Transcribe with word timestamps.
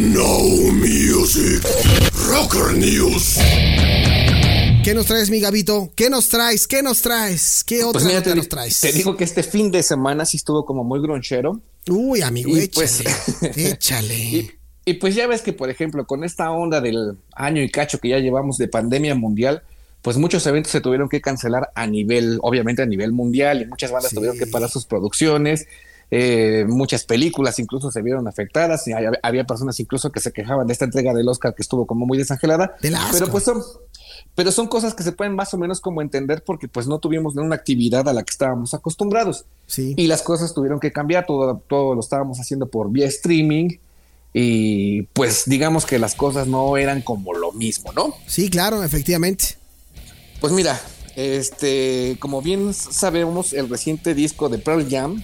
No 0.00 0.28
Music 0.74 1.64
Rocker 2.28 2.76
News. 2.76 3.38
¿Qué 4.84 4.92
nos 4.94 5.06
traes, 5.06 5.30
mi 5.30 5.40
Gabito? 5.40 5.90
¿Qué 5.96 6.10
nos 6.10 6.28
traes? 6.28 6.66
¿Qué 6.66 6.82
nos 6.82 7.00
traes? 7.00 7.64
¿Qué 7.64 7.76
Pues 7.76 7.86
otra 7.86 8.02
mira, 8.02 8.18
nota 8.18 8.30
te, 8.30 8.36
nos 8.36 8.48
traes? 8.50 8.78
te 8.80 8.92
digo 8.92 9.16
que 9.16 9.24
este 9.24 9.42
fin 9.42 9.70
de 9.70 9.82
semana 9.82 10.26
sí 10.26 10.36
estuvo 10.36 10.66
como 10.66 10.84
muy 10.84 11.00
gronchero. 11.00 11.62
Uy, 11.88 12.20
amigo, 12.20 12.50
Y 12.54 12.60
échale. 12.60 12.72
pues- 13.40 13.56
échale. 13.56 14.14
Y, 14.14 14.50
y 14.84 14.94
pues 14.94 15.14
ya 15.14 15.26
ves 15.26 15.40
que, 15.40 15.54
por 15.54 15.70
ejemplo, 15.70 16.06
con 16.06 16.24
esta 16.24 16.50
onda 16.50 16.82
del 16.82 17.16
año 17.34 17.62
y 17.62 17.70
cacho 17.70 17.98
que 17.98 18.10
ya 18.10 18.18
llevamos 18.18 18.58
de 18.58 18.68
pandemia 18.68 19.14
mundial, 19.14 19.62
pues 20.02 20.18
muchos 20.18 20.46
eventos 20.46 20.72
se 20.72 20.82
tuvieron 20.82 21.08
que 21.08 21.22
cancelar 21.22 21.70
a 21.74 21.86
nivel, 21.86 22.38
obviamente 22.42 22.82
a 22.82 22.86
nivel 22.86 23.12
mundial, 23.12 23.62
y 23.62 23.66
muchas 23.66 23.90
bandas 23.92 24.10
Sí. 24.10 24.16
tuvieron 24.16 24.36
que 24.38 24.46
parar 24.46 24.68
sus 24.68 24.84
producciones. 24.84 25.66
Eh, 26.10 26.64
muchas 26.68 27.04
películas 27.04 27.58
incluso 27.58 27.90
se 27.90 28.00
vieron 28.02 28.28
afectadas 28.28 28.86
y 28.86 28.92
había, 28.92 29.12
había 29.22 29.44
personas 29.44 29.78
incluso 29.80 30.12
que 30.12 30.20
se 30.20 30.32
quejaban 30.32 30.66
de 30.66 30.72
esta 30.72 30.84
entrega 30.84 31.12
del 31.12 31.28
Oscar 31.28 31.54
que 31.54 31.62
estuvo 31.62 31.86
como 31.86 32.06
muy 32.06 32.18
desangelada. 32.18 32.76
Pero 32.80 33.28
pues 33.30 33.44
son, 33.44 33.62
pero 34.34 34.52
son 34.52 34.68
cosas 34.68 34.94
que 34.94 35.02
se 35.02 35.12
pueden 35.12 35.34
más 35.34 35.52
o 35.54 35.58
menos 35.58 35.80
como 35.80 36.02
entender 36.02 36.44
porque 36.44 36.68
pues 36.68 36.86
no 36.86 36.98
tuvimos 36.98 37.34
una 37.36 37.54
actividad 37.54 38.08
a 38.08 38.12
la 38.12 38.22
que 38.22 38.30
estábamos 38.30 38.74
acostumbrados. 38.74 39.46
Sí. 39.66 39.94
Y 39.96 40.06
las 40.06 40.22
cosas 40.22 40.54
tuvieron 40.54 40.78
que 40.78 40.92
cambiar, 40.92 41.26
todo, 41.26 41.62
todo 41.68 41.94
lo 41.94 42.00
estábamos 42.00 42.38
haciendo 42.38 42.66
por 42.66 42.90
vía 42.90 43.06
streaming 43.06 43.78
y 44.38 45.02
pues 45.14 45.44
digamos 45.46 45.86
que 45.86 45.98
las 45.98 46.14
cosas 46.14 46.46
no 46.46 46.76
eran 46.76 47.00
como 47.00 47.32
lo 47.32 47.52
mismo, 47.52 47.92
¿no? 47.92 48.14
Sí, 48.26 48.50
claro, 48.50 48.82
efectivamente. 48.84 49.56
Pues 50.40 50.52
mira, 50.52 50.78
este, 51.16 52.18
como 52.20 52.42
bien 52.42 52.74
sabemos, 52.74 53.54
el 53.54 53.68
reciente 53.70 54.14
disco 54.14 54.50
de 54.50 54.58
Pearl 54.58 54.86
Jam. 54.88 55.22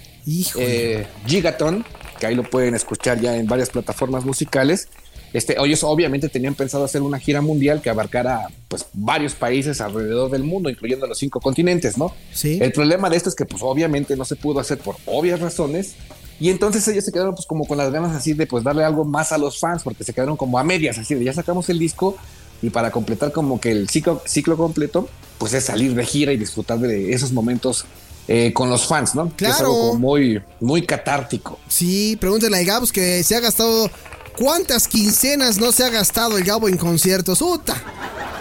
Eh, 0.57 1.05
Gigaton, 1.25 1.85
que 2.19 2.27
ahí 2.27 2.35
lo 2.35 2.43
pueden 2.43 2.75
escuchar 2.75 3.19
ya 3.19 3.35
en 3.35 3.47
varias 3.47 3.69
plataformas 3.69 4.25
musicales. 4.25 4.87
Este, 5.33 5.55
ellos 5.59 5.83
obviamente 5.83 6.29
tenían 6.29 6.53
pensado 6.53 6.85
hacer 6.85 7.01
una 7.01 7.19
gira 7.19 7.41
mundial 7.41 7.81
que 7.81 7.89
abarcara 7.89 8.47
pues 8.67 8.85
varios 8.93 9.33
países 9.33 9.81
alrededor 9.81 10.29
del 10.29 10.43
mundo, 10.43 10.69
incluyendo 10.69 11.07
los 11.07 11.17
cinco 11.17 11.39
continentes, 11.39 11.97
¿no? 11.97 12.13
Sí. 12.31 12.59
El 12.61 12.71
problema 12.71 13.09
de 13.09 13.17
esto 13.17 13.29
es 13.29 13.35
que 13.35 13.45
pues 13.45 13.63
obviamente 13.63 14.15
no 14.15 14.25
se 14.25 14.35
pudo 14.35 14.59
hacer 14.59 14.77
por 14.77 14.95
obvias 15.07 15.39
razones 15.39 15.95
y 16.39 16.49
entonces 16.49 16.87
ellos 16.87 17.03
se 17.03 17.11
quedaron 17.11 17.33
pues 17.33 17.47
como 17.47 17.65
con 17.65 17.77
las 17.77 17.91
ganas 17.91 18.15
así 18.15 18.33
de 18.33 18.45
pues 18.45 18.63
darle 18.63 18.83
algo 18.83 19.05
más 19.05 19.31
a 19.31 19.39
los 19.39 19.59
fans 19.59 19.81
porque 19.83 20.03
se 20.03 20.13
quedaron 20.13 20.37
como 20.37 20.59
a 20.59 20.63
medias, 20.63 20.99
así 20.99 21.15
de 21.15 21.23
ya 21.23 21.33
sacamos 21.33 21.67
el 21.69 21.79
disco 21.79 22.15
y 22.61 22.69
para 22.69 22.91
completar 22.91 23.31
como 23.31 23.59
que 23.59 23.71
el 23.71 23.89
ciclo, 23.89 24.21
ciclo 24.25 24.55
completo 24.55 25.09
pues 25.39 25.53
es 25.53 25.63
salir 25.65 25.95
de 25.95 26.05
gira 26.05 26.31
y 26.31 26.37
disfrutar 26.37 26.79
de 26.79 27.11
esos 27.11 27.31
momentos 27.31 27.85
eh, 28.27 28.51
con 28.53 28.69
los 28.69 28.85
fans, 28.87 29.15
¿no? 29.15 29.35
Que 29.35 29.45
es 29.45 29.51
Claro. 29.55 29.65
algo 29.71 29.79
como 29.89 29.99
muy, 29.99 30.41
muy 30.59 30.85
catártico. 30.85 31.59
Sí, 31.67 32.17
pregúntale 32.19 32.57
a 32.57 32.63
Gabs 32.63 32.91
que 32.91 33.23
se 33.23 33.35
ha 33.35 33.39
gastado. 33.39 33.89
¿Cuántas 34.37 34.87
quincenas 34.87 35.57
no 35.59 35.71
se 35.71 35.83
ha 35.83 35.89
gastado 35.89 36.37
el 36.39 36.43
Gabo 36.43 36.67
en 36.67 36.77
conciertos? 36.77 37.39
¡Uta! 37.41 37.75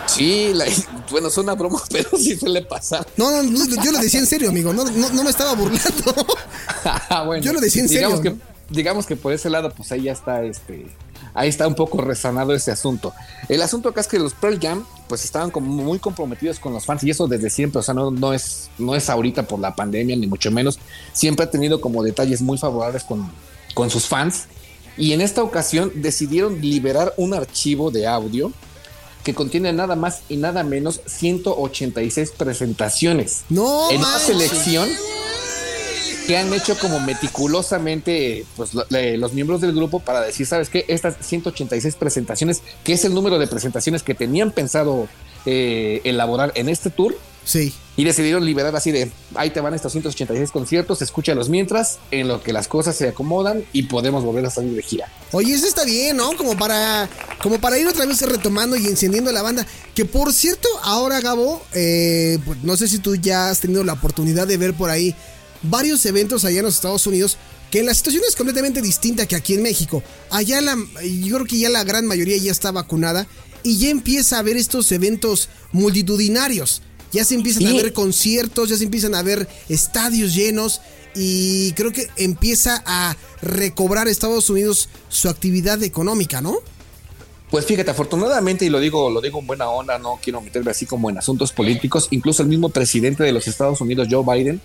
Sí, 0.06 0.52
la- 0.55 0.64
bueno, 1.11 1.28
suena 1.30 1.55
broma, 1.55 1.83
pero 1.91 2.08
sí 2.16 2.36
suele 2.36 2.62
pasar. 2.62 3.06
No, 3.16 3.30
no, 3.30 3.42
no, 3.42 3.83
yo 3.84 3.92
lo 3.92 3.98
decía 3.98 4.20
en 4.20 4.27
serio, 4.27 4.48
amigo. 4.48 4.72
No, 4.72 4.84
no, 4.84 5.11
no 5.11 5.22
me 5.24 5.30
estaba 5.30 5.55
burlando. 5.55 6.14
Ah, 6.84 7.22
bueno, 7.24 7.44
Yo 7.44 7.52
lo 7.52 7.61
decía 7.61 7.83
en 7.83 7.89
serio. 7.89 8.20
Que, 8.20 8.34
digamos 8.73 9.06
que 9.06 9.17
por 9.17 9.33
ese 9.33 9.51
lado, 9.51 9.70
pues 9.70 9.92
ahí 9.92 10.03
ya 10.03 10.12
está 10.12 10.42
este. 10.42 10.87
Ahí 11.34 11.48
está 11.48 11.67
un 11.67 11.75
poco 11.75 12.01
resanado 12.03 12.55
ese 12.55 12.70
asunto. 12.70 13.12
El 13.48 13.62
asunto 13.62 13.89
acá 13.89 14.01
es 14.01 14.09
que 14.09 14.19
los 14.19 14.34
Pearl 14.34 14.59
Jam, 14.61 14.84
pues 15.09 15.25
estaban 15.25 15.51
como 15.51 15.67
muy 15.83 15.98
comprometidos 15.98 16.59
con 16.59 16.73
los 16.73 16.84
fans 16.84 17.05
y 17.05 17.11
eso 17.11 17.27
desde 17.27 17.48
siempre, 17.48 17.79
o 17.79 17.83
sea, 17.83 17.95
no, 17.95 18.11
no 18.11 18.34
es, 18.34 18.70
no 18.79 18.95
es 18.95 19.09
ahorita 19.09 19.45
por 19.45 19.59
la 19.59 19.75
pandemia, 19.75 20.17
ni 20.17 20.27
mucho 20.27 20.51
menos. 20.51 20.79
Siempre 21.12 21.47
ha 21.47 21.51
tenido 21.51 21.81
como 21.81 22.03
detalles 22.03 22.42
muy 22.42 22.59
favorables 22.59 23.05
con, 23.05 23.31
con 23.75 23.89
sus 23.89 24.06
fans. 24.06 24.47
Y 24.97 25.12
en 25.12 25.23
esta 25.23 25.42
ocasión 25.42 25.91
decidieron 25.95 26.61
liberar 26.61 27.14
un 27.17 27.33
archivo 27.33 27.91
de 27.91 28.07
audio 28.07 28.53
que 29.25 29.34
contiene 29.34 29.73
nada 29.73 29.97
más 29.97 30.23
y 30.29 30.36
nada 30.36 30.64
menos 30.64 31.01
186 31.07 32.33
presentaciones 32.33 33.45
No, 33.48 33.91
en 33.91 33.98
una 33.98 34.19
selección 34.19 34.89
que 36.27 36.36
han 36.36 36.52
hecho 36.55 36.77
como 36.78 37.00
meticulosamente 37.00 38.44
pues, 38.56 38.74
lo- 38.74 38.86
le- 38.88 39.16
los 39.18 39.33
miembros 39.33 39.60
del 39.60 39.74
grupo 39.74 40.00
para 40.00 40.20
decir, 40.20 40.46
¿sabes 40.46 40.68
qué? 40.68 40.84
Estas 40.88 41.14
186 41.20 41.96
presentaciones, 41.96 42.62
que 42.84 42.92
es 42.94 43.05
el 43.05 43.14
número 43.14 43.38
de 43.38 43.46
presentaciones 43.46 44.02
que 44.02 44.14
tenían 44.14 44.50
pensado 44.52 45.08
eh, 45.44 46.00
elaborar 46.05 46.52
en 46.55 46.68
este 46.68 46.90
tour, 46.90 47.16
Sí. 47.44 47.74
y 47.96 48.05
decidieron 48.05 48.44
liberar 48.44 48.77
así 48.77 48.92
de, 48.92 49.10
ahí 49.34 49.50
te 49.50 49.60
van 49.60 49.74
estos 49.74 49.90
186 49.90 50.52
conciertos, 50.52 51.02
escúchalos 51.02 51.48
mientras, 51.48 51.98
en 52.12 52.28
lo 52.28 52.40
que 52.40 52.52
las 52.52 52.68
cosas 52.68 52.94
se 52.94 53.08
acomodan 53.08 53.64
y 53.72 53.83
podemos 53.84 54.22
volver 54.22 54.46
a 54.46 54.50
salir 54.50 54.74
de 54.77 54.83
gira. 54.83 55.08
Oye, 55.33 55.52
eso 55.54 55.66
está 55.66 55.84
bien, 55.84 56.16
¿no? 56.18 56.36
Como 56.36 56.56
para, 56.56 57.08
como 57.42 57.58
para 57.60 57.77
ir 57.78 57.89
otra 57.89 58.06
vez 58.06 58.20
retomando 58.22 58.77
y 58.77 58.86
encendiendo 58.86 59.33
la 59.33 59.42
banda. 59.42 59.66
Que 59.96 60.04
por 60.04 60.33
cierto, 60.33 60.68
ahora 60.84 61.20
Gabo, 61.20 61.60
eh, 61.74 62.39
pues, 62.46 62.62
no 62.62 62.77
sé 62.77 62.86
si 62.86 63.00
tú 63.00 63.16
ya 63.16 63.48
has 63.50 63.58
tenido 63.58 63.83
la 63.83 63.94
oportunidad 63.94 64.46
de 64.46 64.56
ver 64.58 64.74
por 64.74 64.90
ahí 64.90 65.16
varios 65.62 66.05
eventos 66.06 66.45
allá 66.45 66.58
en 66.58 66.64
los 66.64 66.74
Estados 66.74 67.06
Unidos. 67.06 67.36
Que 67.70 67.83
la 67.83 67.95
situación 67.95 68.23
es 68.28 68.36
completamente 68.36 68.83
distinta 68.83 69.27
que 69.27 69.34
aquí 69.34 69.55
en 69.55 69.62
México. 69.62 70.02
Allá 70.30 70.61
la, 70.61 70.77
yo 71.02 71.36
creo 71.36 71.46
que 71.46 71.58
ya 71.58 71.70
la 71.70 71.84
gran 71.84 72.06
mayoría 72.06 72.36
ya 72.36 72.52
está 72.52 72.70
vacunada 72.70 73.27
y 73.62 73.78
ya 73.78 73.89
empieza 73.89 74.36
a 74.36 74.40
haber 74.40 74.56
estos 74.56 74.92
eventos 74.92 75.48
multitudinarios. 75.72 76.83
Ya 77.12 77.24
se 77.24 77.34
empiezan 77.34 77.67
a 77.67 77.72
ver 77.72 77.92
conciertos, 77.92 78.68
ya 78.68 78.77
se 78.77 78.84
empiezan 78.84 79.14
a 79.14 79.22
ver 79.22 79.48
estadios 79.68 80.34
llenos 80.34 80.80
y 81.14 81.72
creo 81.72 81.92
que 81.92 82.08
empieza 82.17 82.83
a 82.86 83.17
recobrar 83.42 84.08
Estados 84.08 84.48
Unidos 84.51 84.89
su 85.08 85.28
actividad 85.28 85.83
económica, 85.83 86.40
¿no? 86.40 86.56
Pues 87.51 87.67
fíjate, 87.67 87.90
afortunadamente, 87.90 88.64
y 88.64 88.70
lo 88.70 88.80
digo, 88.80 89.11
lo 89.11 89.20
digo 89.20 89.39
en 89.39 89.46
buena 89.46 89.68
onda, 89.68 89.98
no 89.98 90.18
quiero 90.22 90.40
meterme 90.40 90.70
así 90.70 90.86
como 90.86 91.11
en 91.11 91.18
asuntos 91.18 91.52
políticos, 91.52 92.08
incluso 92.11 92.42
el 92.42 92.48
mismo 92.48 92.70
presidente 92.70 93.24
de 93.24 93.33
los 93.33 93.46
Estados 93.46 93.78
Unidos, 93.83 94.08
Joe 94.11 94.24
Biden, 94.24 94.62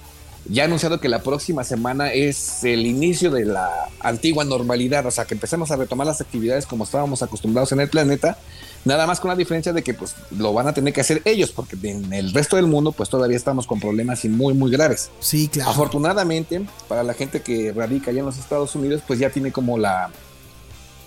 ya 0.49 0.63
ha 0.63 0.65
anunciado 0.65 0.99
que 0.99 1.09
la 1.09 1.21
próxima 1.21 1.63
semana 1.63 2.13
es 2.13 2.63
el 2.63 2.85
inicio 2.85 3.31
de 3.31 3.45
la 3.45 3.69
antigua 3.99 4.45
normalidad, 4.45 5.05
o 5.05 5.11
sea, 5.11 5.25
que 5.25 5.33
empecemos 5.33 5.71
a 5.71 5.75
retomar 5.75 6.07
las 6.07 6.21
actividades 6.21 6.65
como 6.65 6.83
estábamos 6.83 7.21
acostumbrados 7.21 7.71
en 7.71 7.81
el 7.81 7.89
planeta, 7.89 8.37
nada 8.85 9.05
más 9.05 9.19
con 9.19 9.29
la 9.29 9.35
diferencia 9.35 9.73
de 9.73 9.83
que 9.83 9.93
pues 9.93 10.15
lo 10.31 10.53
van 10.53 10.67
a 10.67 10.73
tener 10.73 10.93
que 10.93 11.01
hacer 11.01 11.21
ellos, 11.25 11.51
porque 11.51 11.75
en 11.89 12.13
el 12.13 12.33
resto 12.33 12.55
del 12.55 12.67
mundo 12.67 12.91
pues 12.91 13.09
todavía 13.09 13.37
estamos 13.37 13.67
con 13.67 13.79
problemas 13.79 14.23
y 14.25 14.29
muy, 14.29 14.53
muy 14.53 14.71
graves. 14.71 15.09
Sí, 15.19 15.49
claro. 15.49 15.71
Afortunadamente, 15.71 16.65
para 16.87 17.03
la 17.03 17.13
gente 17.13 17.41
que 17.41 17.73
radica 17.73 18.11
allá 18.11 18.19
en 18.19 18.25
los 18.25 18.37
Estados 18.37 18.75
Unidos, 18.75 19.01
pues 19.05 19.19
ya 19.19 19.29
tiene 19.29 19.51
como 19.51 19.77
la. 19.77 20.09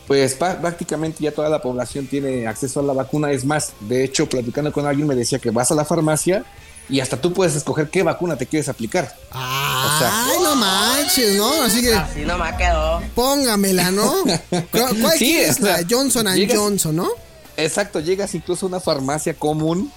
Pues 0.07 0.35
prácticamente 0.35 1.23
ya 1.23 1.31
toda 1.31 1.49
la 1.49 1.63
población 1.63 2.09
tiene 2.09 2.49
acceso 2.49 2.81
a 2.81 2.83
la 2.83 2.93
vacuna. 2.93 3.31
Es 3.31 3.45
más, 3.45 3.75
de 3.81 4.03
hecho, 4.03 4.29
platicando 4.29 4.73
con 4.73 4.85
alguien 4.85 5.07
me 5.07 5.15
decía 5.15 5.39
que 5.39 5.51
vas 5.51 5.71
a 5.71 5.77
la 5.77 5.85
farmacia 5.85 6.45
y 6.91 7.01
hasta 7.01 7.21
tú 7.21 7.33
puedes 7.33 7.55
escoger 7.55 7.89
qué 7.91 8.03
vacuna 8.03 8.37
te 8.37 8.47
quieres 8.47 8.69
aplicar. 8.69 9.15
Ay, 9.31 10.39
no 10.43 10.55
manches, 10.57 11.37
¿no? 11.37 11.63
Así 11.63 11.81
que 11.83 11.95
Así 11.95 12.21
nomás 12.21 12.57
quedó. 12.57 13.01
póngamela, 13.15 13.91
¿no? 13.91 14.13
¿Cuál, 14.73 15.19
Sí, 15.19 15.41
o 15.49 15.53
sea, 15.55 15.79
La 15.81 15.87
Johnson 15.89 16.27
and 16.29 16.37
llegas- 16.39 16.59
Johnson, 16.59 16.97
¿no? 16.97 17.09
Exacto, 17.57 18.01
llegas 18.01 18.35
incluso 18.35 18.67
a 18.67 18.69
una 18.69 18.81
farmacia 18.81 19.35
común 19.35 19.91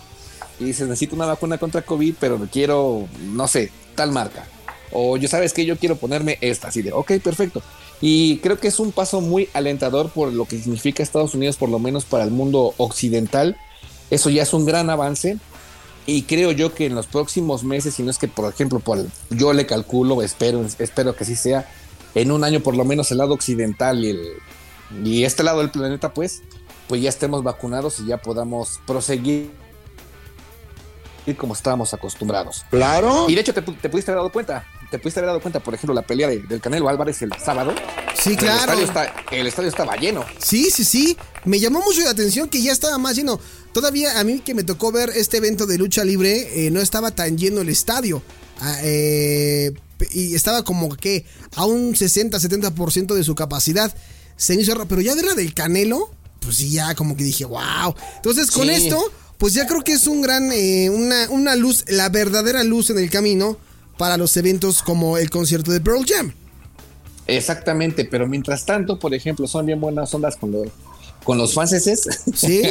y 0.60 0.66
dices, 0.66 0.88
necesito 0.88 1.16
una 1.16 1.26
vacuna 1.26 1.58
contra 1.58 1.82
COVID, 1.82 2.16
pero 2.20 2.40
quiero, 2.52 3.08
no 3.22 3.48
sé, 3.48 3.72
tal 3.96 4.12
marca. 4.12 4.46
O 4.92 5.18
yo 5.18 5.28
sabes 5.28 5.54
que 5.54 5.66
yo 5.66 5.78
quiero 5.78 5.96
ponerme 5.96 6.38
esta, 6.42 6.68
así 6.68 6.82
de, 6.82 6.92
ok, 6.94 7.14
perfecto. 7.24 7.62
Y 8.02 8.38
creo 8.40 8.60
que 8.60 8.68
es 8.68 8.80
un 8.80 8.92
paso 8.92 9.22
muy 9.22 9.50
alentador 9.54 10.10
por 10.10 10.32
lo 10.34 10.46
que 10.46 10.58
significa 10.62 11.02
Estados 11.02 11.34
Unidos, 11.34 11.56
por 11.58 11.70
lo 11.70 11.80
menos 11.80 12.06
para 12.06 12.24
el 12.26 12.32
mundo 12.32 12.74
occidental. 12.78 13.56
Eso 14.12 14.30
ya 14.30 14.44
es 14.44 14.54
un 14.54 14.66
gran 14.66 14.90
avance. 14.90 15.38
Y 16.06 16.24
creo 16.24 16.52
yo 16.52 16.74
que 16.74 16.86
en 16.86 16.96
los 16.96 17.08
próximos 17.08 17.64
meses, 17.64 17.96
si 17.96 18.04
no 18.04 18.12
es 18.12 18.18
que, 18.18 18.28
por 18.28 18.52
ejemplo, 18.52 18.80
por, 18.80 19.06
yo 19.30 19.54
le 19.54 19.66
calculo, 19.66 20.22
espero, 20.22 20.66
espero 20.80 21.16
que 21.16 21.24
así 21.24 21.36
sea, 21.36 21.70
en 22.14 22.32
un 22.32 22.44
año 22.44 22.60
por 22.60 22.76
lo 22.76 22.84
menos 22.84 23.12
el 23.12 23.20
lado 23.20 23.34
occidental 23.34 24.04
y, 24.04 24.10
el, 24.10 24.28
y 25.04 25.24
este 25.24 25.44
lado 25.44 25.60
del 25.60 25.72
planeta, 25.72 26.14
pues, 26.14 26.42
pues 26.88 27.02
ya 27.02 27.10
estemos 27.10 27.44
vacunados 27.44 28.00
y 28.00 28.08
ya 28.08 28.18
podamos 28.18 28.82
proseguir 28.86 29.52
como 31.38 31.54
estábamos 31.54 31.94
acostumbrados. 31.94 32.66
Claro. 32.70 33.30
Y 33.30 33.36
de 33.36 33.42
hecho, 33.42 33.54
te 33.54 33.62
pudiste 33.62 34.12
haber 34.12 34.20
dado 34.20 34.32
cuenta, 34.32 34.66
te 34.94 35.00
pudiste 35.00 35.20
haber 35.22 35.30
dado 35.30 35.42
cuenta, 35.42 35.60
por 35.60 35.74
ejemplo, 35.74 35.96
la 35.96 36.04
pelea 36.04 36.28
de- 36.28 36.40
del 36.44 36.62
Canelo 36.62 36.88
Álvarez 36.88 37.20
el 37.24 37.32
sábado. 37.44 37.74
Sí, 38.22 38.32
El 38.32 38.38
claro. 38.38 38.74
estadio, 38.74 38.86
está, 38.86 39.14
el 39.32 39.48
estadio 39.48 39.70
estaba 39.70 39.96
lleno. 39.96 40.24
Sí, 40.38 40.70
sí, 40.70 40.84
sí. 40.84 41.18
Me 41.46 41.60
llamó 41.60 41.82
mucho 41.82 42.02
la 42.02 42.12
atención 42.12 42.48
que 42.48 42.62
ya 42.62 42.72
estaba 42.72 43.00
más 43.00 43.16
lleno. 43.16 43.40
Todavía 43.74 44.20
a 44.20 44.24
mí 44.24 44.40
que 44.40 44.54
me 44.54 44.64
tocó 44.64 44.92
ver 44.92 45.10
este 45.16 45.38
evento 45.38 45.66
de 45.66 45.80
lucha 45.80 46.04
libre, 46.04 46.68
eh, 46.68 46.70
no 46.70 46.80
estaba 46.80 47.10
tan 47.10 47.40
lleno 47.40 47.62
el 47.62 47.70
estadio. 47.70 48.22
Ah, 48.62 48.78
eh, 48.84 49.72
y 50.12 50.36
estaba 50.36 50.64
como 50.64 50.96
que 50.96 51.26
a 51.56 51.66
un 51.66 51.96
60-70% 51.96 53.16
de 53.16 53.24
su 53.24 53.34
capacidad. 53.34 53.94
Se 54.38 54.56
me 54.56 54.62
hizo 54.62 54.74
raro, 54.74 54.88
pero 54.88 55.02
ya 55.02 55.16
de 55.16 55.24
la 55.24 55.34
del 55.34 55.56
Canelo, 55.56 56.12
pues 56.40 56.58
sí, 56.58 56.70
ya 56.72 56.94
como 56.94 57.18
que 57.18 57.24
dije, 57.24 57.46
wow. 57.46 57.96
Entonces 58.18 58.52
con 58.52 58.68
Sí. 58.68 58.74
esto, 58.76 59.02
pues 59.40 59.54
ya 59.56 59.66
creo 59.66 59.82
que 59.84 59.94
es 59.94 60.06
un 60.06 60.22
gran, 60.22 60.52
eh, 60.52 60.90
una, 60.92 61.30
una 61.32 61.56
luz, 61.56 61.84
la 61.88 62.10
verdadera 62.10 62.64
luz 62.64 62.92
en 62.92 63.00
el 63.00 63.10
camino 63.10 63.58
para 63.98 64.18
los 64.18 64.36
eventos 64.38 64.82
como 64.82 65.18
el 65.18 65.30
concierto 65.30 65.72
de 65.72 65.82
Pearl 65.82 66.06
Jam. 66.06 66.34
Exactamente, 67.28 68.06
pero 68.06 68.28
mientras 68.28 68.66
tanto, 68.66 69.00
por 69.00 69.14
ejemplo, 69.14 69.48
son 69.48 69.66
bien 69.66 69.80
buenas 69.80 70.14
ondas 70.14 70.36
con 70.36 70.52
los, 70.52 70.68
con 71.24 71.38
los 71.38 71.54
franceses. 71.54 72.24
Sí. 72.36 72.64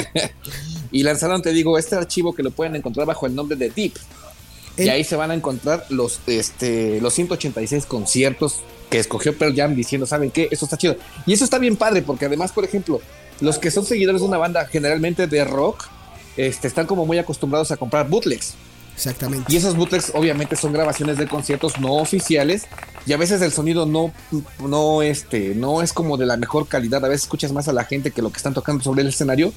y 0.93 1.03
lanzaron, 1.03 1.43
te 1.43 1.53
digo, 1.53 1.79
este 1.79 1.97
archivo 1.97 2.35
que 2.35 2.43
lo 2.43 2.51
pueden 2.51 2.77
encontrar 2.77 3.07
bajo 3.07 3.27
el 3.27 3.35
nombre 3.35 3.57
de 3.57 3.71
Deep. 3.71 3.95
Y 4.77 4.89
ahí 4.89 5.05
se 5.05 5.17
van 5.17 5.31
a 5.31 5.35
encontrar 5.35 5.85
los, 5.91 6.21
este, 6.27 7.01
los 7.01 7.13
186 7.15 7.85
conciertos 7.85 8.61
que 8.89 8.99
escogió 8.99 9.37
Pearl 9.37 9.55
Jam 9.55 9.75
diciendo, 9.75 10.07
¿saben 10.07 10.31
qué? 10.31 10.49
Eso 10.51 10.65
está 10.65 10.77
chido. 10.77 10.97
Y 11.27 11.33
eso 11.33 11.45
está 11.45 11.59
bien 11.59 11.77
padre, 11.77 12.03
porque 12.03 12.27
además, 12.27 12.53
por 12.53 12.65
ejemplo, 12.65 13.01
los 13.41 13.59
que 13.59 13.71
son 13.71 13.85
seguidores 13.85 14.21
de 14.21 14.27
una 14.27 14.39
banda 14.39 14.67
generalmente 14.67 15.27
de 15.27 15.45
rock, 15.45 15.85
este, 16.37 16.69
están 16.69 16.87
como 16.87 17.05
muy 17.07 17.19
acostumbrados 17.19 17.71
a 17.71 17.77
comprar 17.77 18.09
bootlegs. 18.09 18.55
Exactamente. 19.03 19.53
Y 19.53 19.57
esos 19.57 19.77
bootlegs 19.77 20.13
obviamente 20.15 20.55
son 20.55 20.73
grabaciones 20.73 21.19
de 21.19 21.27
conciertos 21.27 21.81
no 21.81 21.95
oficiales 21.95 22.67
y 23.05 23.13
a 23.13 23.17
veces 23.17 23.43
el 23.43 23.53
sonido 23.53 23.85
no, 23.85 24.13
no, 24.61 25.03
este, 25.03 25.57
no 25.57 25.83
es 25.83 25.93
como 25.93 26.17
de 26.17 26.25
la 26.25 26.37
mejor 26.37 26.69
calidad. 26.69 27.05
A 27.05 27.09
veces 27.09 27.23
escuchas 27.23 27.51
más 27.51 27.67
a 27.67 27.73
la 27.73 27.85
gente 27.85 28.13
que 28.13 28.23
lo 28.23 28.31
que 28.31 28.37
están 28.37 28.55
tocando 28.55 28.85
sobre 28.85 29.03
el 29.03 29.09
escenario. 29.09 29.53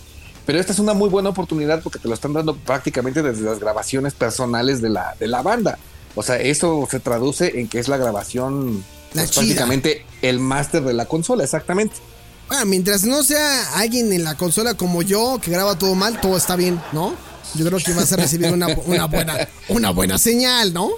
Pero 0.48 0.60
esta 0.60 0.74
es 0.74 0.80
una 0.80 0.94
muy 0.94 1.10
buena 1.10 1.30
oportunidad 1.30 1.84
porque 1.84 2.00
te 2.00 2.08
lo 2.08 2.16
están 2.16 2.34
dando 2.34 2.56
prácticamente 2.56 3.22
desde 3.22 3.44
las 3.44 3.60
grabaciones 3.60 4.16
personales 4.16 4.82
de 4.82 4.90
la, 4.90 5.16
de 5.20 5.28
la 5.28 5.44
banda. 5.44 5.78
O 6.16 6.24
sea, 6.24 6.38
eso 6.38 6.88
se 6.90 7.00
traduce 7.00 7.60
en 7.60 7.68
que 7.68 7.78
es 7.78 7.88
la 7.88 7.98
grabación 7.98 8.84
La 9.14 9.24
pues, 9.24 9.32
prácticamente 9.32 10.06
el 10.24 10.40
máster 10.40 10.84
de 10.84 10.94
la 10.94 11.06
consola, 11.06 11.44
exactamente. 11.44 11.96
Bueno, 12.48 12.66
mientras 12.66 13.06
no 13.06 13.24
sea 13.24 13.74
alguien 13.76 14.12
en 14.12 14.24
la 14.24 14.38
consola 14.38 14.76
como 14.76 15.04
yo 15.04 15.40
que 15.42 15.52
graba 15.52 15.78
todo 15.78 15.94
mal, 15.94 16.20
todo 16.20 16.38
está 16.38 16.56
bien, 16.56 16.82
¿no? 16.94 17.14
Yo 17.54 17.66
creo 17.66 17.80
que 17.80 17.94
vas 17.94 18.12
a 18.12 18.18
recibir 18.18 18.52
una, 18.52 18.68
una 18.86 19.06
buena, 19.06 19.48
una 19.70 19.92
buena 19.92 20.18
señal, 20.18 20.74
¿no? 20.74 20.92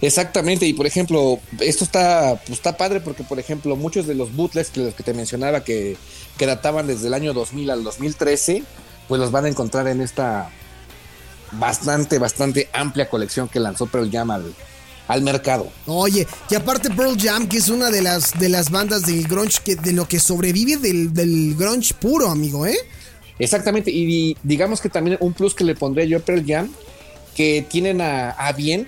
Exactamente, 0.00 0.66
y 0.66 0.74
por 0.74 0.86
ejemplo, 0.86 1.40
esto 1.60 1.84
está, 1.84 2.40
pues, 2.46 2.58
está 2.58 2.76
padre 2.76 3.00
porque, 3.00 3.24
por 3.24 3.38
ejemplo, 3.38 3.76
muchos 3.76 4.06
de 4.06 4.14
los 4.14 4.34
bootlegs 4.34 4.70
que 4.70 4.80
los 4.80 4.94
que 4.94 5.02
te 5.02 5.14
mencionaba 5.14 5.64
que, 5.64 5.96
que 6.36 6.46
databan 6.46 6.86
desde 6.86 7.06
el 7.08 7.14
año 7.14 7.32
2000 7.32 7.70
al 7.70 7.82
2013, 7.82 8.62
pues 9.08 9.20
los 9.20 9.30
van 9.30 9.46
a 9.46 9.48
encontrar 9.48 9.88
en 9.88 10.02
esta 10.02 10.50
bastante, 11.52 12.18
bastante 12.18 12.68
amplia 12.72 13.08
colección 13.08 13.48
que 13.48 13.60
lanzó 13.60 13.86
Pearl 13.86 14.10
Jam 14.10 14.30
al, 14.30 14.54
al 15.08 15.22
mercado. 15.22 15.70
Oye, 15.86 16.26
y 16.50 16.54
aparte 16.54 16.90
Pearl 16.90 17.16
Jam, 17.18 17.48
que 17.48 17.58
es 17.58 17.68
una 17.68 17.90
de 17.90 18.02
las, 18.02 18.38
de 18.38 18.48
las 18.48 18.70
bandas 18.70 19.06
del 19.06 19.26
grunge, 19.26 19.60
que, 19.64 19.76
de 19.76 19.92
lo 19.92 20.06
que 20.06 20.20
sobrevive 20.20 20.76
del, 20.76 21.14
del 21.14 21.54
grunge 21.56 21.94
puro, 21.94 22.28
amigo, 22.28 22.66
¿eh? 22.66 22.76
Exactamente, 23.38 23.90
y 23.90 24.36
digamos 24.42 24.80
que 24.80 24.88
también 24.88 25.18
un 25.20 25.32
plus 25.34 25.54
que 25.54 25.64
le 25.64 25.74
pondré 25.74 26.08
yo 26.08 26.18
a 26.18 26.20
Pearl 26.20 26.44
Jam, 26.46 26.70
que 27.34 27.64
tienen 27.68 28.00
a, 28.00 28.30
a 28.30 28.52
bien 28.52 28.86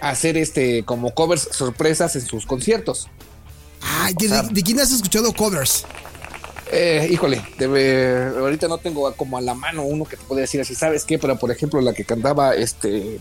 hacer 0.00 0.36
este 0.36 0.82
como 0.84 1.14
covers 1.14 1.48
sorpresas 1.52 2.14
en 2.16 2.26
sus 2.26 2.44
conciertos. 2.44 3.08
Ay, 3.80 4.14
¿de, 4.14 4.28
sea- 4.28 4.42
de 4.42 4.62
quién 4.62 4.78
has 4.80 4.92
escuchado 4.92 5.32
covers? 5.32 5.84
Eh, 6.72 7.08
híjole, 7.10 7.42
debe- 7.58 8.36
ahorita 8.38 8.66
no 8.68 8.78
tengo 8.78 9.10
como 9.14 9.38
a 9.38 9.40
la 9.40 9.54
mano 9.54 9.82
uno 9.84 10.04
que 10.04 10.16
te 10.16 10.24
puede 10.24 10.42
decir 10.42 10.60
así, 10.60 10.74
¿sabes 10.74 11.04
qué? 11.04 11.18
Pero 11.18 11.38
por 11.38 11.50
ejemplo, 11.50 11.80
la 11.80 11.94
que 11.94 12.04
cantaba 12.04 12.54
este 12.54 13.18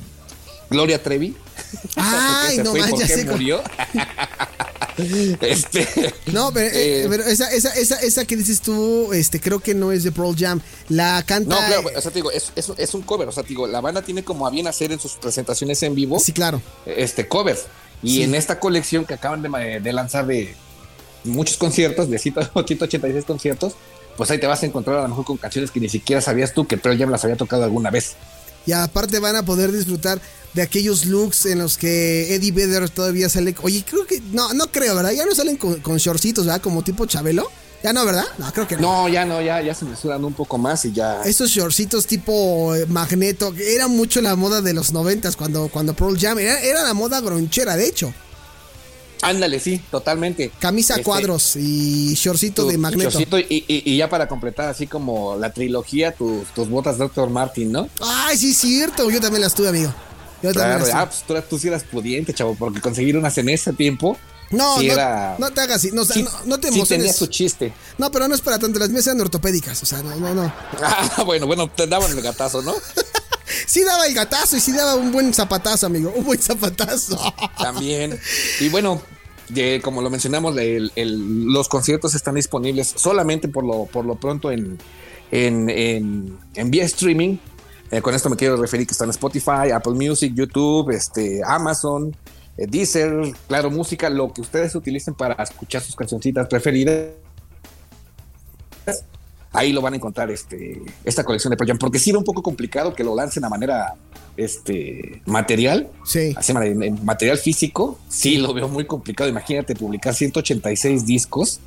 Gloria 0.69 1.01
Trevi. 1.01 1.37
Ay, 1.95 2.17
¿Por 2.17 2.49
qué 2.49 2.55
se 2.55 2.63
no 2.63 2.71
¿Por 2.89 2.99
ya 2.99 3.07
sé 3.07 3.25
murió? 3.25 3.61
este. 5.41 6.13
No, 6.31 6.51
pero, 6.53 6.67
eh, 6.75 7.03
eh, 7.03 7.07
pero 7.09 7.23
esa, 7.23 7.49
esa, 7.51 7.73
esa, 7.73 7.95
esa 8.01 8.25
que 8.25 8.35
dices 8.35 8.61
tú, 8.61 9.11
este, 9.13 9.39
creo 9.39 9.59
que 9.59 9.73
no 9.73 9.91
es 9.91 10.03
de 10.03 10.11
Pearl 10.11 10.35
Jam. 10.37 10.61
La 10.89 11.23
canta. 11.25 11.59
No, 11.59 11.67
claro, 11.67 11.89
o 11.97 12.01
sea, 12.01 12.11
te 12.11 12.19
digo, 12.19 12.31
es, 12.31 12.51
es- 12.55 12.71
es 12.77 12.93
un 12.93 13.01
cover. 13.01 13.27
O 13.27 13.31
sea, 13.31 13.43
te 13.43 13.49
digo, 13.49 13.67
la 13.67 13.81
banda 13.81 14.01
tiene 14.01 14.23
como 14.23 14.47
a 14.47 14.49
bien 14.49 14.67
hacer 14.67 14.91
en 14.91 14.99
sus 14.99 15.13
presentaciones 15.13 15.81
en 15.83 15.95
vivo 15.95 16.19
Sí, 16.19 16.31
claro. 16.31 16.61
este 16.85 17.27
covers. 17.27 17.63
Y 18.03 18.15
Sí. 18.17 18.23
en 18.23 18.35
esta 18.35 18.59
colección 18.59 19.05
que 19.05 19.13
acaban 19.15 19.41
de 19.41 19.93
lanzar 19.93 20.25
de 20.27 20.53
muchos 21.23 21.57
conciertos, 21.57 22.09
de 22.09 22.19
186 22.19 23.25
conciertos, 23.27 23.73
pues 24.17 24.29
ahí 24.31 24.37
te 24.39 24.47
vas 24.47 24.61
a 24.63 24.65
encontrar 24.65 24.97
a 24.99 25.01
lo 25.03 25.07
mejor 25.09 25.25
con 25.25 25.37
canciones 25.37 25.71
que 25.71 25.79
ni 25.79 25.89
siquiera 25.89 26.21
sabías 26.21 26.53
tú 26.53 26.67
que 26.67 26.77
Pearl 26.77 26.97
Jam 26.97 27.09
las 27.09 27.23
había 27.23 27.35
tocado 27.35 27.63
alguna 27.63 27.89
vez. 27.89 28.13
Y 28.65 28.71
aparte 28.71 29.19
van 29.19 29.35
a 29.35 29.43
poder 29.45 29.71
disfrutar 29.71 30.21
de 30.53 30.61
aquellos 30.61 31.05
looks 31.05 31.45
en 31.45 31.59
los 31.59 31.77
que 31.77 32.33
Eddie 32.33 32.51
Vedder 32.51 32.89
todavía 32.89 33.29
sale. 33.29 33.55
Oye, 33.61 33.83
creo 33.87 34.05
que. 34.05 34.21
No, 34.31 34.53
no 34.53 34.67
creo, 34.71 34.95
¿verdad? 34.95 35.11
Ya 35.11 35.25
no 35.25 35.35
salen 35.35 35.57
con, 35.57 35.79
con 35.81 35.97
shortcitos, 35.97 36.45
¿verdad? 36.45 36.61
Como 36.61 36.83
tipo 36.83 37.05
Chabelo. 37.05 37.49
Ya 37.83 37.93
no, 37.93 38.03
¿verdad? 38.03 38.25
No, 38.39 38.51
creo 38.51 38.67
que 38.67 38.77
no. 38.77 38.81
No, 38.81 39.09
ya 39.09 39.25
no, 39.25 39.41
ya, 39.41 39.61
ya 39.61 39.75
se 39.75 39.85
mesuran 39.85 40.25
un 40.25 40.33
poco 40.33 40.57
más 40.57 40.85
y 40.85 40.91
ya. 40.91 41.21
Esos 41.23 41.51
shortcitos 41.51 42.07
tipo 42.07 42.73
eh, 42.73 42.87
magneto, 42.87 43.53
que 43.53 43.75
era 43.75 43.87
mucho 43.87 44.21
la 44.21 44.35
moda 44.35 44.61
de 44.61 44.73
los 44.73 44.91
noventas 44.91 45.35
cuando, 45.35 45.67
cuando 45.67 45.93
Pearl 45.93 46.17
Jam. 46.19 46.39
Era, 46.39 46.59
era 46.61 46.81
la 46.81 46.95
moda 46.95 47.21
gronchera, 47.21 47.75
de 47.75 47.85
hecho. 47.85 48.11
Ándale, 49.21 49.59
sí, 49.59 49.81
totalmente. 49.91 50.51
Camisa 50.59 50.93
a 50.93 50.97
Este, 50.97 51.05
cuadros 51.05 51.55
y 51.55 52.13
shortcito 52.15 52.63
tu 52.63 52.69
de 52.69 52.77
magneto. 52.77 53.19
y, 53.39 53.45
y- 53.49 53.83
y 53.85 53.97
ya 53.97 54.09
para 54.09 54.27
completar 54.27 54.69
así 54.69 54.87
como 54.87 55.35
la 55.37 55.51
trilogía, 55.53 56.13
tus, 56.13 56.47
tus 56.53 56.69
botas 56.69 56.97
Dr. 56.97 57.29
Martin, 57.29 57.71
¿no? 57.71 57.89
Ay, 58.01 58.37
sí, 58.37 58.53
cierto. 58.53 59.09
Yo 59.09 59.19
también 59.19 59.41
las 59.41 59.53
tuve, 59.55 59.69
amigo. 59.69 59.93
Yo 60.43 60.53
también 60.53 60.79
las 60.79 60.89
ah, 60.93 61.09
tuve. 61.09 61.25
pues 61.37 61.43
tú, 61.45 61.55
tú 61.55 61.59
sí 61.59 61.67
eras 61.69 61.83
pudiente, 61.83 62.33
chavo, 62.33 62.55
porque 62.55 62.81
conseguir 62.81 63.17
unas 63.17 63.37
en 63.37 63.49
ese 63.49 63.73
tiempo. 63.73 64.17
No, 64.51 64.75
no, 64.77 64.81
era- 64.83 65.35
no 65.39 65.49
te 65.51 65.61
hagas 65.61 65.77
así. 65.77 65.89
No, 65.91 66.05
sí- 66.05 66.21
no, 66.21 66.29
no 66.45 66.59
te 66.59 66.67
sí 66.67 66.73
tenía 66.73 66.77
emociones. 66.77 67.15
su 67.15 67.25
chiste. 67.27 67.73
No, 67.97 68.11
pero 68.11 68.27
no 68.27 68.35
es 68.35 68.41
para 68.41 68.59
tanto. 68.59 68.77
Las 68.79 68.89
mías 68.89 69.07
eran 69.07 69.19
ortopédicas. 69.21 69.81
O 69.81 69.85
sea, 69.87 70.03
no, 70.03 70.15
no, 70.17 70.33
no. 70.35 70.53
Ah, 70.83 71.23
bueno, 71.25 71.47
bueno, 71.47 71.67
te 71.69 71.87
daban 71.87 72.11
el 72.11 72.21
gatazo, 72.21 72.61
¿no? 72.61 72.73
Sí 73.65 73.83
daba 73.83 74.05
el 74.07 74.13
gatazo 74.13 74.57
y 74.57 74.59
sí 74.59 74.71
daba 74.71 74.95
un 74.95 75.11
buen 75.11 75.33
zapatazo, 75.33 75.85
amigo. 75.85 76.11
Un 76.15 76.23
buen 76.25 76.41
zapatazo. 76.41 77.19
También. 77.57 78.19
Y 78.59 78.69
bueno, 78.69 79.01
como 79.81 80.01
lo 80.01 80.09
mencionamos, 80.09 80.55
los 80.95 81.69
conciertos 81.69 82.15
están 82.15 82.35
disponibles 82.35 82.93
solamente 82.95 83.47
por 83.47 83.63
lo, 83.63 83.85
por 83.85 84.05
lo 84.05 84.15
pronto 84.15 84.51
en, 84.51 84.77
en, 85.31 85.69
en, 85.69 86.37
en 86.55 86.71
vía 86.71 86.85
streaming. 86.85 87.37
Eh, 87.91 88.01
con 88.01 88.15
esto 88.15 88.29
me 88.29 88.35
quiero 88.35 88.57
referir 88.57 88.87
que 88.87 88.93
están 88.93 89.09
Spotify, 89.11 89.71
Apple 89.73 89.93
Music, 89.93 90.33
YouTube, 90.33 90.89
este, 90.89 91.41
Amazon, 91.45 92.15
eh, 92.57 92.65
Deezer, 92.67 93.33
Claro 93.47 93.69
Música, 93.69 94.09
lo 94.09 94.33
que 94.33 94.41
ustedes 94.41 94.75
utilicen 94.75 95.13
para 95.13 95.41
escuchar 95.43 95.81
sus 95.81 95.95
cancioncitas 95.95 96.47
preferidas. 96.47 97.09
Ahí 99.55 99.73
lo 99.73 99.81
van 99.81 99.93
a 99.93 99.95
encontrar 99.95 100.29
este, 100.31 100.81
esta 101.03 101.23
colección 101.23 101.51
de 101.51 101.57
Pearl 101.57 101.69
Jam, 101.69 101.77
porque 101.77 101.99
sí 101.99 102.09
era 102.11 102.19
un 102.19 102.25
poco 102.25 102.41
complicado 102.41 102.93
que 102.93 103.03
lo 103.03 103.15
lancen 103.15 103.43
a 103.45 103.49
manera 103.49 103.95
este, 104.37 105.21
material, 105.25 105.89
Sí. 106.03 106.33
así 106.35 106.51
en, 106.51 107.03
material 107.05 107.37
físico, 107.37 107.99
sí 108.09 108.37
lo 108.37 108.53
veo 108.53 108.67
muy 108.67 108.85
complicado. 108.85 109.29
Imagínate 109.29 109.75
publicar 109.75 110.13
186 110.13 111.05
discos 111.05 111.59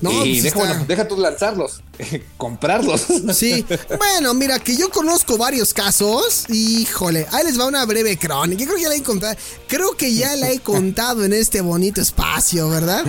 No, 0.00 0.24
y 0.24 0.40
pues 0.40 0.42
deja, 0.44 0.58
está- 0.60 0.68
bueno, 0.72 0.84
deja 0.86 1.08
tú 1.08 1.16
lanzarlos, 1.16 1.82
comprarlos. 2.36 3.02
Sí, 3.34 3.64
bueno, 3.98 4.32
mira, 4.34 4.58
que 4.60 4.76
yo 4.76 4.90
conozco 4.90 5.36
varios 5.36 5.74
casos. 5.74 6.44
Híjole, 6.48 7.26
ahí 7.32 7.44
les 7.44 7.58
va 7.58 7.66
una 7.66 7.84
breve 7.84 8.16
crónica. 8.16 8.60
Yo 8.62 8.66
creo 8.66 8.76
que 8.76 8.82
ya 8.82 8.88
la 8.88 8.94
he 8.96 9.02
contado. 9.02 9.36
Creo 9.66 9.96
que 9.96 10.14
ya 10.14 10.36
la 10.36 10.50
he 10.50 10.60
contado 10.60 11.24
en 11.24 11.32
este 11.32 11.60
bonito 11.60 12.00
espacio, 12.00 12.68
¿verdad? 12.68 13.04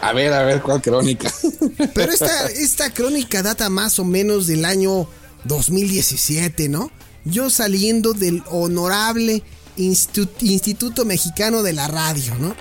A 0.00 0.12
ver, 0.12 0.32
a 0.32 0.42
ver, 0.42 0.62
¿cuál 0.62 0.82
crónica? 0.82 1.32
Pero 1.94 2.12
esta, 2.12 2.46
esta 2.48 2.92
crónica 2.92 3.42
data 3.42 3.68
más 3.70 3.98
o 4.00 4.04
menos 4.04 4.46
del 4.48 4.64
año 4.64 5.06
2017, 5.44 6.68
¿no? 6.68 6.90
Yo 7.24 7.50
saliendo 7.50 8.14
del 8.14 8.42
honorable 8.50 9.42
Institu- 9.78 10.28
Instituto 10.40 11.04
Mexicano 11.04 11.62
de 11.62 11.72
la 11.72 11.86
Radio, 11.88 12.34
¿no? 12.40 12.54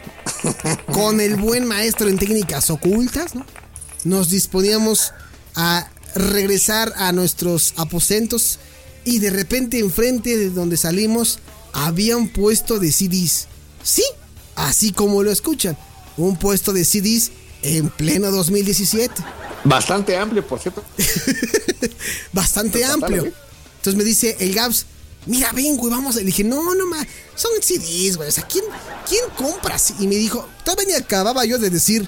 Con 0.93 1.19
el 1.19 1.35
buen 1.35 1.65
maestro 1.65 2.07
en 2.09 2.17
técnicas 2.17 2.69
ocultas, 2.69 3.35
¿no? 3.35 3.45
Nos 4.03 4.29
disponíamos 4.29 5.13
a 5.55 5.89
regresar 6.15 6.93
a 6.97 7.11
nuestros 7.11 7.73
aposentos 7.77 8.59
y 9.03 9.19
de 9.19 9.29
repente 9.29 9.79
enfrente 9.79 10.37
de 10.37 10.49
donde 10.49 10.77
salimos 10.77 11.39
había 11.73 12.17
un 12.17 12.29
puesto 12.29 12.79
de 12.79 12.91
CDs. 12.91 13.47
Sí, 13.83 14.03
así 14.55 14.91
como 14.91 15.23
lo 15.23 15.31
escuchan, 15.31 15.77
un 16.17 16.37
puesto 16.37 16.73
de 16.73 16.85
CDs 16.85 17.31
en 17.63 17.89
pleno 17.89 18.31
2017. 18.31 19.23
Bastante 19.63 20.17
amplio, 20.17 20.45
por 20.45 20.59
cierto. 20.59 20.83
Bastante 22.33 22.83
amplio. 22.83 23.31
Entonces 23.77 23.95
me 23.95 24.03
dice 24.03 24.35
el 24.39 24.53
Gabs, 24.53 24.85
mira, 25.25 25.51
ven, 25.53 25.77
güey, 25.77 25.91
vamos. 25.91 26.15
Le 26.15 26.23
dije, 26.23 26.43
no, 26.43 26.75
no, 26.75 26.87
ma, 26.87 27.05
son 27.35 27.51
CDs, 27.61 28.17
güey. 28.17 28.29
O 28.29 28.31
sea, 28.31 28.45
¿quién, 28.47 28.65
¿quién 29.07 29.21
compra? 29.37 29.77
C-?" 29.77 29.93
Y 29.99 30.07
me 30.07 30.15
dijo, 30.15 30.47
todavía 30.63 30.85
ni 30.87 30.93
acababa 30.93 31.45
yo 31.45 31.57
de 31.57 31.69
decir, 31.69 32.07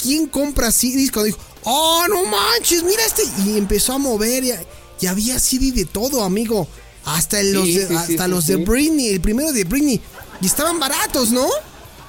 ¿quién 0.00 0.26
compra 0.26 0.70
CDs? 0.70 1.10
Cuando 1.10 1.26
dijo, 1.26 1.38
oh, 1.64 2.04
no 2.08 2.24
manches, 2.26 2.82
mira 2.82 3.04
este. 3.04 3.22
Y 3.46 3.56
empezó 3.58 3.94
a 3.94 3.98
mover 3.98 4.44
y, 4.44 4.52
y 5.00 5.06
había 5.06 5.38
CD 5.38 5.72
de 5.72 5.84
todo, 5.84 6.22
amigo. 6.24 6.66
Hasta 7.04 7.42
los, 7.42 7.64
Sí, 7.66 7.78
de, 7.78 7.88
sí, 7.88 7.94
hasta 7.94 8.24
sí, 8.24 8.30
los 8.30 8.46
de. 8.46 8.56
Britney, 8.56 9.08
el 9.08 9.20
primero 9.20 9.52
de 9.52 9.64
Britney. 9.64 10.00
Y 10.40 10.46
estaban 10.46 10.78
baratos, 10.78 11.30
¿no? 11.30 11.46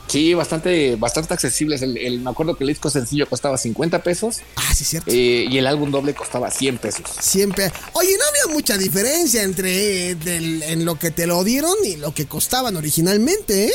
Sí, 0.08 0.34
bastante, 0.34 0.98
bastante 0.98 1.34
accesibles. 1.34 1.82
El, 1.82 1.96
el- 1.98 2.20
me 2.20 2.32
acuerdo 2.32 2.58
que 2.58 2.66
el 2.66 2.68
disco 2.70 2.90
sencillo 2.90 3.30
costaba 3.30 3.58
50 3.58 4.04
pesos 4.04 4.38
Ah, 4.58 4.74
sí, 4.76 4.84
cierto. 4.84 5.10
eh, 5.10 5.46
y 5.50 5.58
el 5.58 5.66
álbum 5.68 5.90
doble 5.90 6.14
costaba 6.14 6.52
100 6.52 6.80
pesos. 6.80 7.04
Siempre. 7.22 7.72
Oye, 7.94 8.10
no 8.18 8.26
había 8.26 8.54
mucha 8.54 8.78
diferencia 8.78 9.44
entre 9.44 10.10
eh, 10.10 10.16
del- 10.16 10.64
en 10.64 10.84
lo 10.84 11.00
que 11.00 11.12
te 11.12 11.26
lo 11.28 11.42
dieron 11.46 11.76
y 11.86 11.96
lo 11.96 12.14
que 12.14 12.26
costaban 12.28 12.76
originalmente, 12.76 13.68
¿eh? 13.68 13.74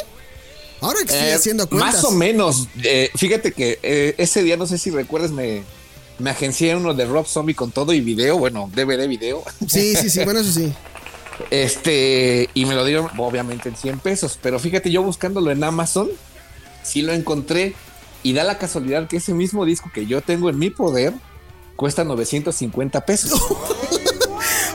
Ahora 0.81 0.99
que 1.01 1.13
estoy 1.13 1.29
Eh, 1.29 1.33
haciendo 1.35 1.69
cuentas. 1.69 1.95
Más 1.95 2.05
o 2.05 2.11
menos. 2.11 2.69
Eh, 2.83 3.11
fíjate 3.17 3.53
que 3.53 3.79
eh, 3.83 4.15
ese 4.19 4.43
día, 4.43 4.57
no 4.57 4.67
sé 4.67 4.79
si 4.79 4.91
recuerdas, 4.91 5.31
me, 5.31 5.63
me 6.19 6.31
agencié 6.31 6.77
uno 6.77 6.95
de 6.95 7.05
Rob 7.07 7.27
Zombie 7.27 7.55
con 7.55 7.71
todo 7.73 7.93
y 7.93 8.01
video, 8.01 8.39
bueno, 8.39 8.71
DVD 8.75 9.09
video. 9.09 9.43
Sí, 9.69 9.95
sí, 9.97 10.11
sí, 10.11 10.25
bueno, 10.25 10.41
eso 10.41 10.53
sí. 10.53 10.73
Este, 11.51 12.49
y 12.55 12.65
me 12.65 12.75
lo 12.75 12.83
dieron 12.85 13.09
obviamente 13.19 13.69
en 13.69 13.77
100 13.77 13.99
pesos. 14.01 14.39
Pero 14.41 14.59
fíjate, 14.59 14.91
yo 14.91 15.03
buscándolo 15.03 15.51
en 15.51 15.63
Amazon, 15.65 16.09
sí 16.83 17.03
lo 17.03 17.13
encontré. 17.13 17.75
Y 18.23 18.33
da 18.33 18.43
la 18.43 18.59
casualidad 18.59 19.07
que 19.07 19.19
ese 19.19 19.35
mismo 19.35 19.65
disco 19.67 19.91
que 19.93 20.07
yo 20.07 20.23
tengo 20.23 20.49
en 20.49 20.59
mi 20.59 20.71
poder 20.71 21.13
cuesta 21.77 22.05
950 22.05 23.05
pesos. 23.05 23.41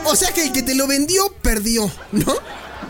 O 0.04 0.16
sea 0.16 0.32
que 0.32 0.42
el 0.42 0.52
que 0.52 0.62
te 0.62 0.74
lo 0.74 0.86
vendió, 0.88 1.32
perdió, 1.42 1.90
¿no? 2.10 2.34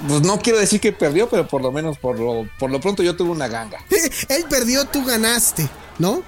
Pues 0.08 0.22
no 0.22 0.38
quiero 0.40 0.58
decir 0.58 0.80
que 0.80 0.92
perdió, 0.92 1.28
pero 1.28 1.46
por 1.46 1.62
lo 1.62 1.72
menos 1.72 1.98
por 1.98 2.18
lo, 2.18 2.48
por 2.58 2.70
lo 2.70 2.80
pronto 2.80 3.02
yo 3.02 3.16
tuve 3.16 3.30
una 3.30 3.48
ganga. 3.48 3.78
Él 4.28 4.44
perdió, 4.48 4.84
tú 4.86 5.04
ganaste, 5.04 5.68
¿no? 5.98 6.22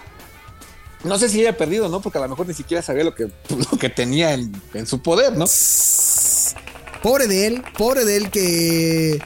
No 1.03 1.19
sé 1.19 1.29
si 1.29 1.41
haya 1.41 1.57
perdido, 1.57 1.89
¿no? 1.89 2.01
Porque 2.01 2.19
a 2.19 2.23
lo 2.23 2.29
mejor 2.29 2.47
ni 2.49 2.55
siquiera 2.55 2.83
sabía 2.83 3.05
lo 3.05 3.15
que, 3.15 3.25
lo 3.71 3.79
que 3.79 3.91
tenía 3.91 4.33
en, 4.33 4.53
en 4.73 4.87
su 4.87 5.03
poder, 5.03 5.37
¿no? 5.37 5.45
Pobre 7.03 7.27
de 7.27 7.47
él, 7.47 7.63
pobre 7.77 8.05
de 8.07 8.17
él 8.17 8.31
que, 8.31 9.23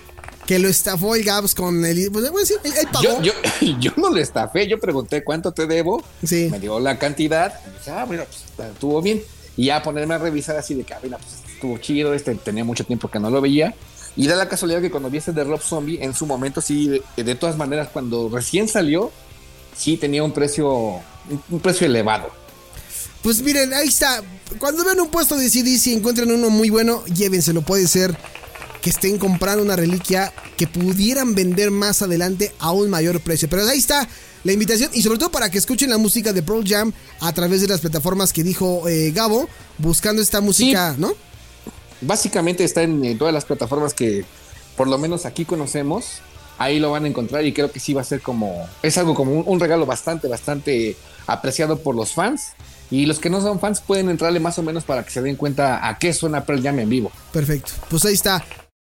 que 0.46 0.58
lo 0.58 0.68
estafó 0.68 1.14
el 1.14 1.22
Gabs 1.22 1.54
con 1.54 1.84
el. 1.84 2.10
Pues, 2.10 2.28
bueno, 2.32 2.44
sí, 2.44 2.54
él, 2.64 2.72
él 2.76 2.88
pagó. 2.92 3.22
Yo, 3.22 3.32
yo, 3.60 3.76
yo 3.80 3.92
no 3.96 4.10
le 4.10 4.22
estafé, 4.22 4.66
yo 4.66 4.80
pregunté 4.80 5.22
cuánto 5.22 5.52
te 5.52 5.66
debo, 5.66 6.02
Sí. 6.24 6.48
me 6.50 6.58
dio 6.58 6.80
la 6.80 6.98
cantidad, 6.98 7.54
y 7.66 7.78
dije, 7.78 7.90
ah, 7.92 8.04
bueno, 8.04 8.24
pues 8.24 8.68
estuvo 8.70 9.00
bien. 9.00 9.22
Y 9.56 9.66
ya 9.66 9.82
ponerme 9.82 10.14
a 10.14 10.18
revisar 10.18 10.56
así 10.56 10.74
de 10.74 10.82
que, 10.84 10.94
ah, 10.94 11.00
mira, 11.02 11.18
pues 11.18 11.34
estuvo 11.54 11.78
chido, 11.78 12.14
este 12.14 12.34
tenía 12.36 12.64
mucho 12.64 12.84
tiempo 12.84 13.08
que 13.08 13.20
no 13.20 13.30
lo 13.30 13.40
veía. 13.40 13.74
Y 14.18 14.26
da 14.26 14.34
la 14.34 14.48
casualidad 14.48 14.82
que 14.82 14.90
cuando 14.90 15.08
vi 15.10 15.18
ese 15.18 15.32
de 15.32 15.44
Rob 15.44 15.62
Zombie, 15.62 16.02
en 16.02 16.12
su 16.12 16.26
momento 16.26 16.60
sí, 16.60 16.88
de, 16.88 17.22
de 17.22 17.34
todas 17.36 17.56
maneras, 17.56 17.88
cuando 17.92 18.28
recién 18.28 18.66
salió, 18.66 19.12
sí 19.76 19.96
tenía 19.96 20.24
un 20.24 20.32
precio, 20.32 20.68
un, 20.68 21.42
un 21.48 21.60
precio 21.60 21.86
elevado. 21.86 22.28
Pues 23.22 23.40
miren, 23.42 23.72
ahí 23.72 23.86
está. 23.86 24.22
Cuando 24.58 24.84
vean 24.84 24.98
un 24.98 25.08
puesto 25.08 25.36
de 25.36 25.48
CD, 25.48 25.78
si 25.78 25.94
encuentran 25.94 26.32
uno 26.32 26.50
muy 26.50 26.68
bueno, 26.68 27.04
llévenselo. 27.06 27.62
Puede 27.62 27.86
ser 27.86 28.16
que 28.82 28.90
estén 28.90 29.18
comprando 29.18 29.62
una 29.62 29.76
reliquia 29.76 30.32
que 30.56 30.66
pudieran 30.66 31.36
vender 31.36 31.70
más 31.70 32.02
adelante 32.02 32.52
a 32.58 32.72
un 32.72 32.90
mayor 32.90 33.20
precio. 33.20 33.48
Pero 33.48 33.66
ahí 33.68 33.78
está 33.78 34.08
la 34.42 34.52
invitación 34.52 34.90
y 34.94 35.02
sobre 35.02 35.18
todo 35.18 35.30
para 35.30 35.48
que 35.48 35.58
escuchen 35.58 35.90
la 35.90 35.98
música 35.98 36.32
de 36.32 36.42
Pearl 36.42 36.64
Jam 36.66 36.92
a 37.20 37.32
través 37.32 37.60
de 37.60 37.68
las 37.68 37.80
plataformas 37.80 38.32
que 38.32 38.42
dijo 38.42 38.88
eh, 38.88 39.12
Gabo, 39.12 39.48
buscando 39.78 40.22
esta 40.22 40.40
música, 40.40 40.96
¿no? 40.98 41.12
Básicamente 42.00 42.64
está 42.64 42.82
en, 42.82 43.18
todas 43.18 43.34
las 43.34 43.44
plataformas 43.44 43.94
que 43.94 44.24
por 44.76 44.88
lo 44.88 44.98
menos 44.98 45.26
aquí 45.26 45.44
conocemos. 45.44 46.20
Ahí 46.58 46.80
lo 46.80 46.90
van 46.90 47.04
a 47.04 47.08
encontrar 47.08 47.44
y 47.44 47.52
creo 47.52 47.70
que 47.70 47.78
sí 47.78 47.94
va 47.94 48.00
a 48.00 48.04
ser 48.04 48.20
como, 48.20 48.66
es 48.82 48.98
algo 48.98 49.14
como 49.14 49.32
un, 49.32 49.44
un 49.46 49.60
regalo 49.60 49.86
bastante, 49.86 50.26
bastante 50.26 50.96
apreciado 51.26 51.78
por 51.78 51.94
los 51.94 52.12
fans. 52.12 52.52
Y 52.90 53.06
los 53.06 53.18
que 53.18 53.30
no 53.30 53.40
son 53.40 53.60
fans 53.60 53.80
pueden 53.80 54.08
entrarle 54.08 54.40
más 54.40 54.58
o 54.58 54.62
menos 54.62 54.84
para 54.84 55.04
que 55.04 55.10
se 55.10 55.22
den 55.22 55.36
cuenta 55.36 55.86
a 55.86 55.98
qué 55.98 56.12
suena 56.12 56.44
Pearl 56.44 56.62
Jam 56.62 56.78
en 56.78 56.88
vivo. 56.88 57.12
Perfecto. 57.32 57.72
Pues 57.88 58.04
ahí 58.06 58.14
está. 58.14 58.44